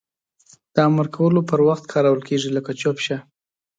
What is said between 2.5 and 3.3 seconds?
لکه چوپ شه!